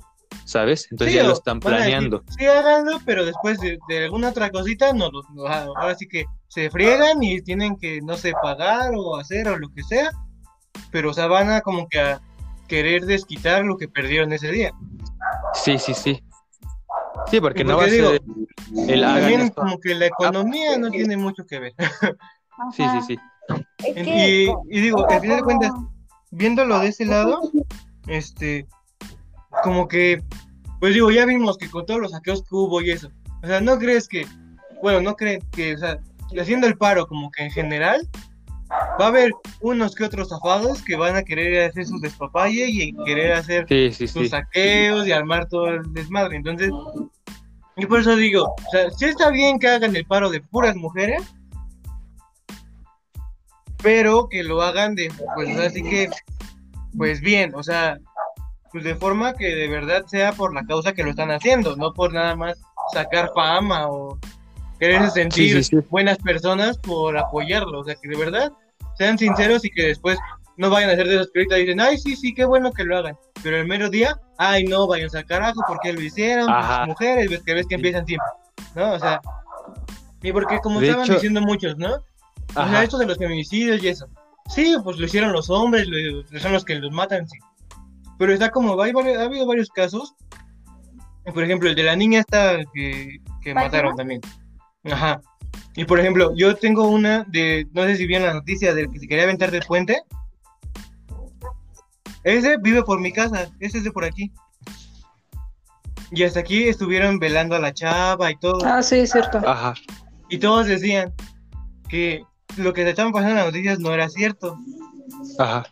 [0.44, 0.88] ¿sabes?
[0.90, 2.22] Entonces Sí, ya lo están decir, planeando.
[2.38, 6.06] Sí, háganlo, pero después de, de alguna otra cosita, no, lo- no, ah, ahora sí
[6.06, 10.10] que se friegan y tienen que, no sé, pagar o hacer o lo que sea,
[10.90, 12.20] pero o sea, van a como que a
[12.68, 14.72] querer desquitar lo que perdieron ese día.
[15.54, 16.22] Sí, sí, sí.
[17.30, 18.20] Sí, porque no va a ser
[18.86, 19.60] el hagan También esto.
[19.62, 21.74] como que la economía no tiene mucho que ver.
[22.74, 23.18] Sí, sí, sí.
[23.84, 25.72] Es Y, que, y digo, al final de cuentas,
[26.30, 27.40] viéndolo de ese lado,
[28.06, 28.66] este,
[29.62, 30.22] como que,
[30.80, 33.08] pues digo, ya vimos que con todos los saqueos que hubo y eso,
[33.42, 34.26] o sea, ¿no crees que,
[34.82, 35.98] bueno, no creen que, o sea,
[36.40, 38.08] haciendo el paro como que en general,
[39.00, 42.92] va a haber unos que otros zafados que van a querer hacer sus despapalle y
[43.04, 44.28] querer hacer Sí, sí, sus sí.
[44.30, 46.70] saqueos y armar todo el desmadre, entonces,
[47.76, 50.74] y por eso digo, o sea, sí está bien que hagan el paro de puras
[50.76, 51.22] mujeres,
[53.84, 56.08] pero que lo hagan de, pues así que,
[56.96, 57.98] pues bien, o sea,
[58.72, 61.92] pues de forma que de verdad sea por la causa que lo están haciendo, no
[61.92, 62.58] por nada más
[62.94, 64.18] sacar fama o
[64.80, 65.86] quererse sentir sí, sí.
[65.90, 68.52] buenas personas por apoyarlo, o sea, que de verdad
[68.96, 70.18] sean sinceros y que después
[70.56, 72.84] no vayan a hacer de esos que ahorita dicen, ay, sí, sí, qué bueno que
[72.84, 76.86] lo hagan, pero el mero día, ay, no, vayan a carajo, porque lo hicieron, las
[76.88, 78.28] mujeres, ves que ves que empiezan siempre,
[78.74, 78.94] ¿no?
[78.94, 79.20] O sea,
[80.22, 81.98] y porque como De estaban hecho- diciendo muchos, ¿no?
[82.50, 84.06] O sea, esto de los feminicidios y eso.
[84.48, 87.38] Sí, pues lo hicieron los hombres, lo- son los que los matan, sí.
[88.18, 90.14] Pero está como, hay ha habido varios casos.
[91.32, 94.20] Por ejemplo, el de la niña esta que, que mataron también.
[94.84, 95.20] Ajá.
[95.74, 99.00] Y por ejemplo, yo tengo una de, no sé si vieron la noticia del que
[99.00, 100.02] se quería aventar del puente.
[102.22, 104.32] Ese vive por mi casa, ese es de por aquí.
[106.10, 108.58] Y hasta aquí estuvieron velando a la chava y todo.
[108.64, 109.38] Ah, sí, es cierto.
[109.46, 109.74] Ajá.
[110.28, 111.12] Y todos decían
[111.94, 112.24] que
[112.56, 114.58] lo que se estaban pasando en las noticias no era cierto.
[115.38, 115.64] Ajá.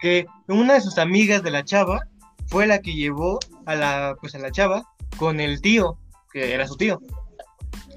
[0.00, 2.00] Que una de sus amigas de la chava
[2.46, 4.84] fue la que llevó a la, pues a la chava
[5.18, 5.98] con el tío,
[6.32, 6.98] que era su tío.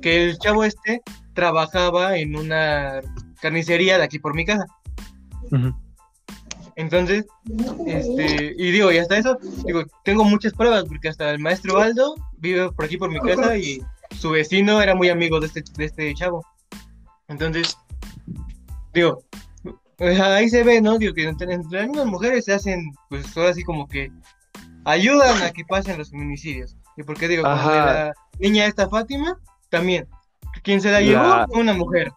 [0.01, 1.01] Que el chavo este
[1.35, 2.99] trabajaba en una
[3.41, 4.65] carnicería de aquí por mi casa.
[6.75, 7.27] Entonces,
[7.85, 12.13] este, y digo, y hasta eso, digo, tengo muchas pruebas, porque hasta el maestro Aldo
[12.39, 13.81] vive por aquí por mi casa y
[14.19, 16.45] su vecino era muy amigo de este, de este chavo.
[17.27, 17.77] Entonces,
[18.93, 19.21] digo,
[19.99, 20.97] ahí se ve, ¿no?
[20.97, 24.11] Digo, que entre, entre las mismas mujeres se hacen, pues, todo así como que
[24.85, 26.75] ayudan a que pasen los feminicidios.
[26.95, 27.43] ¿Y por qué digo?
[27.43, 29.37] Como de la niña esta Fátima,
[29.69, 30.07] también.
[30.63, 32.11] Quien se la La- llevó fue una mujer.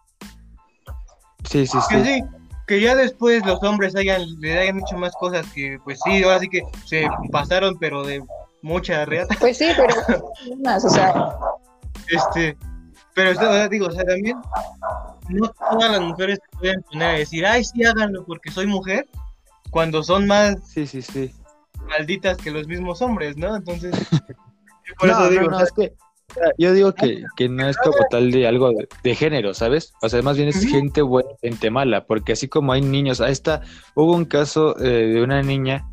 [1.49, 2.05] Sí, sí, Que sí.
[2.05, 2.23] sí,
[2.67, 6.39] que ya después los hombres hayan, le hayan hecho más cosas que, pues sí, ahora
[6.39, 8.23] sí que se pasaron, pero de
[8.61, 9.35] mucha reata.
[9.39, 9.93] Pues sí, pero
[10.63, 11.13] más, o sea,
[12.07, 12.55] Este,
[13.13, 14.37] pero o sea, digo, o sea, también
[15.29, 19.07] no todas las mujeres se pueden poner a decir, ay, sí, háganlo porque soy mujer,
[19.69, 21.31] cuando son más Sí, sí, sí.
[21.87, 23.55] malditas que los mismos hombres, ¿no?
[23.55, 25.93] Entonces, yo por No, eso no, digo, no, o sea, es que
[26.57, 29.91] yo digo que, que no es como tal de algo de, de género, ¿sabes?
[30.01, 33.33] O sea, más bien es gente buena, gente mala, porque así como hay niños, ahí
[33.33, 33.61] está,
[33.95, 35.83] hubo un caso eh, de una niña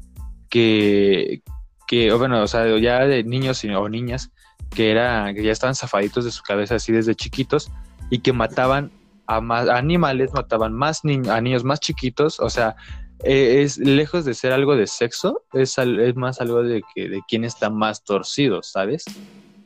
[0.48, 1.42] que,
[1.88, 4.30] que, bueno, o sea, ya de niños y- o niñas
[4.70, 7.70] que era, que ya estaban zafaditos de su cabeza así desde chiquitos
[8.10, 8.90] y que mataban
[9.26, 12.76] a más animales, mataban más ni- a niños más chiquitos, o sea,
[13.24, 17.20] eh, es lejos de ser algo de sexo, es, es más algo de que de
[17.28, 19.04] quién está más torcido, ¿sabes?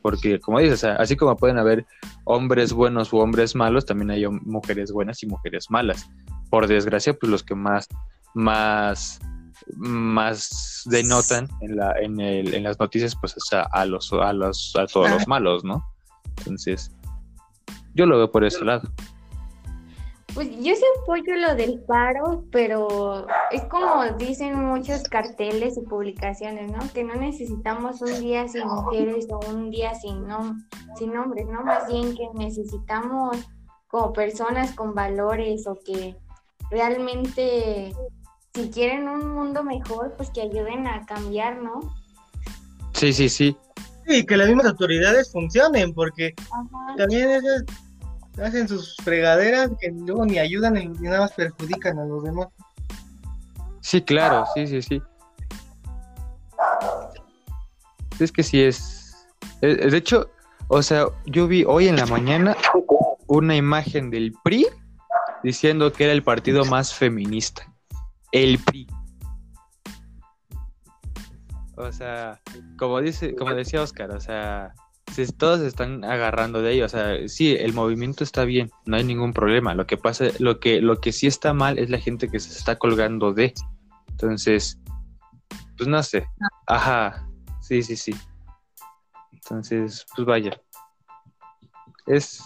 [0.01, 1.85] Porque como dices, así como pueden haber
[2.25, 6.09] hombres buenos u hombres malos, también hay mujeres buenas y mujeres malas.
[6.49, 7.87] por desgracia, pues los que más,
[8.35, 9.19] más,
[9.75, 14.33] más denotan en, la, en, el, en las noticias, pues o sea, a los, a
[14.33, 15.83] los, a todos los malos, ¿no?
[16.39, 16.91] Entonces,
[17.93, 18.89] yo lo veo por ese lado.
[20.33, 26.71] Pues yo sí apoyo lo del paro, pero es como dicen muchos carteles y publicaciones,
[26.71, 26.79] ¿no?
[26.91, 30.57] Que no necesitamos un día sin mujeres o un día sin, no,
[30.97, 31.63] sin hombres, ¿no?
[31.63, 33.37] Más bien que necesitamos
[33.87, 36.15] como personas con valores o que
[36.71, 37.93] realmente,
[38.55, 41.79] si quieren un mundo mejor, pues que ayuden a cambiar, ¿no?
[42.93, 43.57] Sí, sí, sí.
[44.07, 46.35] Sí, que las mismas autoridades funcionen, porque
[46.97, 47.63] también esas
[48.41, 52.47] hacen sus fregaderas que luego ni ayudan ni nada más perjudican a los demás.
[53.81, 55.01] Sí, claro, sí, sí, sí.
[58.19, 59.27] Es que sí es.
[59.61, 60.29] De hecho,
[60.67, 62.55] o sea, yo vi hoy en la mañana
[63.27, 64.67] una imagen del PRI
[65.43, 67.72] diciendo que era el partido más feminista.
[68.33, 68.87] El PRI.
[71.77, 72.41] O sea,
[72.77, 74.73] como dice, como decía Oscar, o sea,
[75.37, 76.85] todos se están agarrando de ello.
[76.85, 79.75] O sea, sí, el movimiento está bien, no hay ningún problema.
[79.75, 82.57] Lo que pasa, lo que, lo que sí está mal es la gente que se
[82.57, 83.53] está colgando de.
[84.09, 84.79] Entonces,
[85.77, 86.25] pues no sé.
[86.67, 87.27] Ajá,
[87.61, 88.15] sí, sí, sí.
[89.31, 90.59] Entonces, pues vaya.
[92.07, 92.43] Es.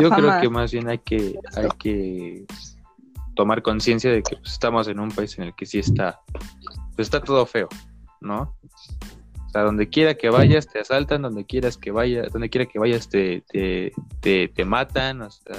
[0.00, 2.46] yo creo que más bien hay que, hay que
[3.38, 6.20] tomar conciencia de que pues, estamos en un país en el que sí está,
[6.96, 7.68] pues está todo feo,
[8.20, 8.56] ¿no?
[9.46, 12.80] O sea, donde quiera que vayas te asaltan, donde quieras que vayas, donde quiera que
[12.80, 15.54] vayas te, te, te, matan, o sea.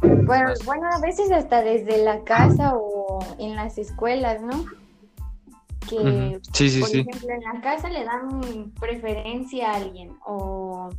[0.00, 4.64] Bueno, bueno, a veces hasta desde la casa o en las escuelas, ¿no?
[5.88, 6.98] Que, sí, por sí.
[6.98, 10.90] ejemplo, en la casa le dan preferencia a alguien o,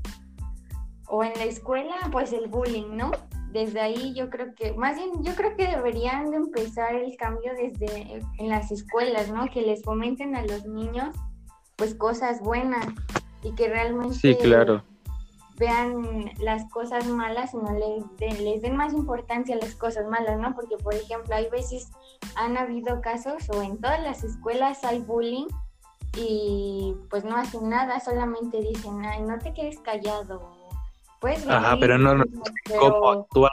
[1.07, 3.11] o en la escuela, pues el bullying, ¿no?
[3.55, 7.53] Desde ahí yo creo que, más bien, yo creo que deberían de empezar el cambio
[7.55, 9.47] desde en las escuelas, ¿no?
[9.47, 11.15] Que les fomenten a los niños
[11.77, 12.85] pues cosas buenas
[13.43, 14.83] y que realmente sí, claro.
[15.57, 20.05] vean las cosas malas y no les den, les den más importancia a las cosas
[20.09, 20.53] malas, ¿no?
[20.53, 21.89] Porque, por ejemplo, hay veces
[22.35, 25.47] han habido casos o en todas las escuelas hay bullying
[26.17, 30.54] y pues no hacen nada, solamente dicen, ay, no te quedes callado.
[31.19, 32.25] Pues, Ajá, pero no, no,
[32.77, 33.51] ¿cómo actuar?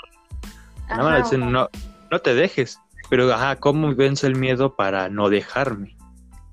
[0.97, 1.69] no, no,
[2.11, 5.97] no te dejes, pero ajá, ¿cómo venzo el miedo para no dejarme?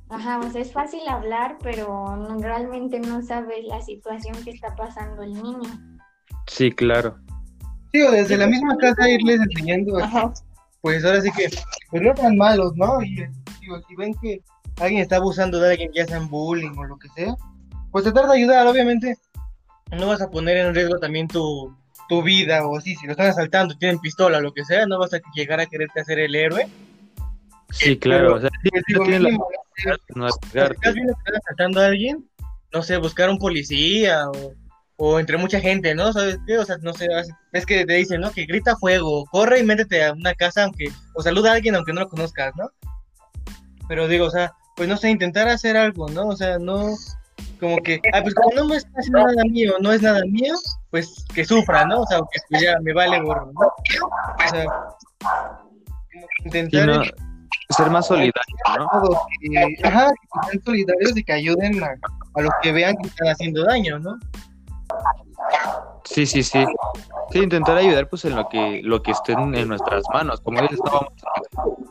[0.10, 5.22] Ajá, o sea, es fácil hablar, pero realmente no sabes la situación que está pasando
[5.22, 5.70] el niño.
[6.48, 7.18] Sí, claro.
[7.92, 10.00] Sí, o desde la misma casa irles enseñando,
[10.82, 11.50] pues ahora sí que,
[11.92, 13.02] pues no tan malos, ¿no?
[13.04, 13.28] Y
[13.62, 14.42] digo, si ven que
[14.80, 17.36] alguien está abusando de alguien, ya sea en bullying o lo que sea,
[17.92, 19.16] pues tratar de ayudar, obviamente,
[19.92, 21.76] no vas a poner en riesgo también tu,
[22.08, 25.14] tu vida o así, si lo están asaltando, tienen pistola, lo que sea, no vas
[25.14, 26.68] a llegar a quererte hacer el héroe.
[27.72, 28.94] Sí, claro, o sea, si
[30.16, 32.28] no estás viendo que están asaltando a alguien,
[32.74, 34.54] no sé, buscar un policía o,
[34.98, 36.12] o, entre mucha gente, ¿no?
[36.12, 36.58] ¿Sabes qué?
[36.58, 37.08] O sea, no sé,
[37.54, 38.32] es que te dicen, ¿no?
[38.32, 41.94] Que grita fuego, corre y métete a una casa aunque, o saluda a alguien aunque
[41.94, 42.70] no lo conozcas, ¿no?
[43.88, 46.28] Pero digo, o sea, pues no sé, intentar hacer algo, ¿no?
[46.28, 46.96] O sea, no,
[47.60, 50.54] como que, ah, pues como no me está haciendo nada mío, no es nada mío,
[50.92, 52.02] pues que sufra, ¿no?
[52.02, 53.68] O sea, que pues ya me vale gorro, ¿no?
[53.68, 54.66] O sea,
[56.46, 57.04] intentar
[57.70, 58.88] ser más solidarios, ¿no?
[59.42, 61.90] Que, ajá, que sean solidarios y que ayuden a,
[62.36, 64.18] a, los que vean que están haciendo daño, ¿no?
[66.06, 66.66] Sí, sí, sí.
[67.32, 70.42] Sí, intentar ayudar pues en lo que lo que esté en, nuestras manos.
[70.42, 71.14] Como ya estábamos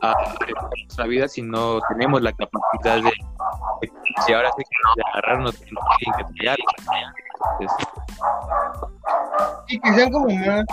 [0.03, 0.35] a, a,
[0.83, 3.13] nuestra vida si no tenemos la capacidad de,
[4.27, 4.65] de, ahora sí
[4.97, 5.71] de agarrarnos que
[7.61, 7.87] Entonces,
[9.69, 10.65] sí, que sean como más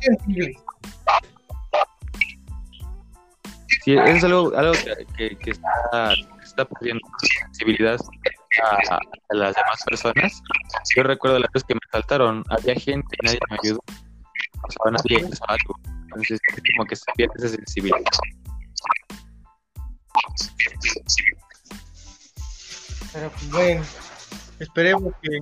[0.00, 0.56] sensibles.
[3.84, 4.72] Sí, eso es algo, algo
[5.16, 7.98] que, que, está, que está perdiendo sensibilidad
[8.62, 10.42] a, a, las demás personas.
[10.94, 13.80] Yo recuerdo la vez que me saltaron, había gente y nadie me ayudó.
[14.62, 15.74] O sea, nadie hizo algo.
[16.04, 17.98] Entonces, es como que se pierde esa sensibilidad.
[23.12, 23.84] Pero pues bueno,
[24.58, 25.40] esperemos que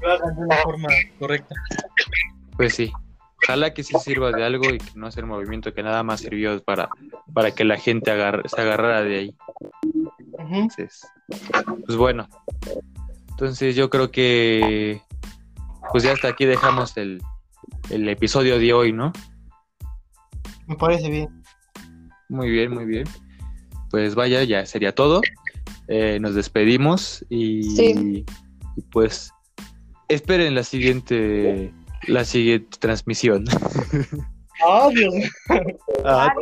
[0.00, 0.88] lo hagan de una forma
[1.18, 1.54] correcta.
[2.56, 2.92] Pues sí.
[3.44, 6.20] Ojalá que sí sirva de algo y que no sea el movimiento que nada más
[6.20, 6.88] sirvió para,
[7.32, 8.10] para que la gente
[8.46, 9.34] se agarrara de ahí.
[10.50, 11.06] Entonces,
[11.86, 12.28] pues bueno.
[13.30, 15.00] Entonces yo creo que
[15.92, 17.22] pues ya hasta aquí dejamos el,
[17.90, 19.12] el episodio de hoy, ¿no?
[20.66, 21.42] Me parece bien.
[22.28, 23.06] Muy bien, muy bien.
[23.90, 25.22] Pues vaya, ya sería todo.
[25.86, 28.24] Eh, nos despedimos y, y
[28.90, 29.32] pues
[30.08, 31.72] esperen la siguiente
[32.06, 33.44] la siguiente transmisión.
[34.64, 35.10] Ah, tío.
[36.04, 36.34] Bah.